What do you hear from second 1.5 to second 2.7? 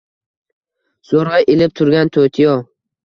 ilib turgan toʻtiyo–